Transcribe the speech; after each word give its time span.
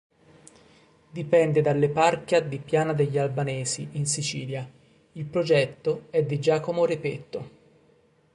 Dipende 1.11 1.61
dall'Eparchia 1.61 2.39
di 2.39 2.57
Piana 2.57 2.91
degli 2.91 3.19
Albanesi 3.19 3.87
in 3.91 4.07
Sicilia, 4.07 4.67
il 5.11 5.25
progetto 5.25 6.07
è 6.09 6.23
di 6.23 6.39
Giacomo 6.39 6.85
Repetto. 6.87 7.49